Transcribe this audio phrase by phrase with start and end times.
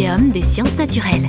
[0.00, 1.28] Muséum des sciences naturelles.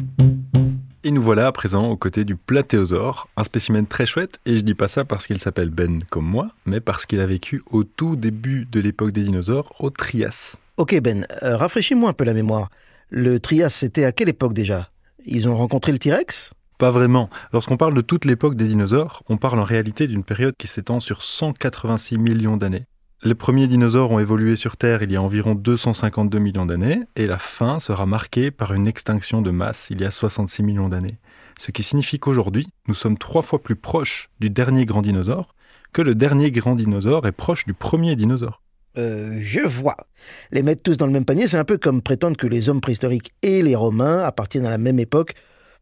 [1.03, 4.61] Et nous voilà à présent aux côtés du platéosaure, un spécimen très chouette, et je
[4.61, 7.83] dis pas ça parce qu'il s'appelle Ben comme moi, mais parce qu'il a vécu au
[7.83, 10.55] tout début de l'époque des dinosaures, au Trias.
[10.77, 12.69] Ok Ben, euh, rafraîchis-moi un peu la mémoire.
[13.09, 14.89] Le Trias, c'était à quelle époque déjà?
[15.25, 16.51] Ils ont rencontré le T-Rex?
[16.77, 17.29] Pas vraiment.
[17.51, 21.01] Lorsqu'on parle de toute l'époque des dinosaures, on parle en réalité d'une période qui s'étend
[21.01, 22.85] sur 186 millions d'années.
[23.23, 27.27] Les premiers dinosaures ont évolué sur Terre il y a environ 252 millions d'années, et
[27.27, 31.19] la fin sera marquée par une extinction de masse il y a 66 millions d'années.
[31.59, 35.53] Ce qui signifie qu'aujourd'hui, nous sommes trois fois plus proches du dernier grand dinosaure
[35.93, 38.63] que le dernier grand dinosaure est proche du premier dinosaure.
[38.97, 39.97] Euh, je vois.
[40.51, 42.81] Les mettre tous dans le même panier, c'est un peu comme prétendre que les hommes
[42.81, 45.35] préhistoriques et les Romains appartiennent à la même époque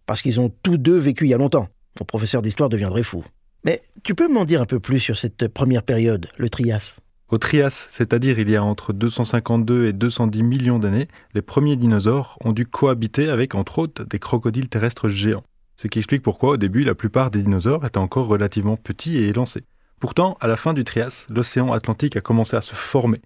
[0.06, 1.70] parce qu'ils ont tous deux vécu il y a longtemps.
[2.02, 3.24] Mon professeur d'histoire deviendrait fou.
[3.64, 7.00] Mais tu peux m'en dire un peu plus sur cette première période, le Trias?
[7.32, 12.40] Au Trias, c'est-à-dire il y a entre 252 et 210 millions d'années, les premiers dinosaures
[12.44, 15.44] ont dû cohabiter avec, entre autres, des crocodiles terrestres géants.
[15.76, 19.28] Ce qui explique pourquoi, au début, la plupart des dinosaures étaient encore relativement petits et
[19.28, 19.64] élancés.
[20.00, 23.22] Pourtant, à la fin du Trias, l'océan Atlantique a commencé à se former.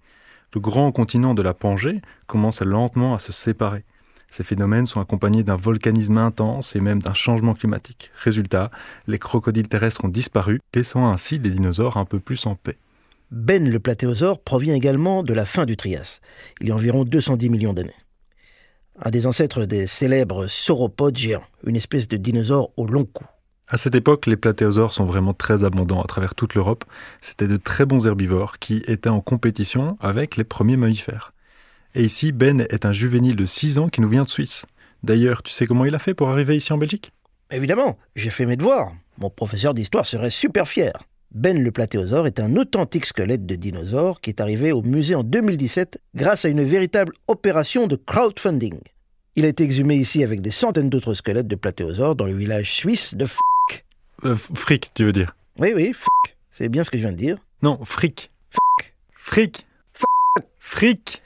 [0.54, 3.84] Le grand continent de la Pangée commence lentement à se séparer.
[4.28, 8.10] Ces phénomènes sont accompagnés d'un volcanisme intense et même d'un changement climatique.
[8.22, 8.70] Résultat,
[9.06, 12.76] les crocodiles terrestres ont disparu, laissant ainsi les dinosaures un peu plus en paix.
[13.34, 16.20] Ben le platéosaure provient également de la fin du Trias,
[16.60, 17.90] il y a environ 210 millions d'années.
[19.02, 23.24] Un des ancêtres des célèbres sauropodes géants, une espèce de dinosaure au long cou.
[23.66, 26.84] À cette époque, les platéosaures sont vraiment très abondants à travers toute l'Europe.
[27.20, 31.32] C'était de très bons herbivores qui étaient en compétition avec les premiers mammifères.
[31.96, 34.64] Et ici, Ben est un juvénile de 6 ans qui nous vient de Suisse.
[35.02, 37.10] D'ailleurs, tu sais comment il a fait pour arriver ici en Belgique?
[37.50, 38.92] Évidemment, j'ai fait mes devoirs.
[39.18, 40.92] Mon professeur d'histoire serait super fier.
[41.34, 45.24] Ben le platéosaure est un authentique squelette de dinosaure qui est arrivé au musée en
[45.24, 48.78] 2017 grâce à une véritable opération de crowdfunding.
[49.34, 52.72] Il a été exhumé ici avec des centaines d'autres squelettes de platéosaures dans le village
[52.72, 53.40] suisse de F.
[54.24, 55.36] euh, Fric, tu veux dire?
[55.58, 56.06] Oui, oui, F.
[56.52, 57.36] C'est bien ce que je viens de dire.
[57.62, 58.30] Non, fric.
[59.16, 59.66] Fric.
[60.60, 61.20] Fric.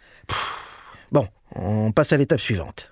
[1.12, 2.88] Bon, on passe à l'étape suivante.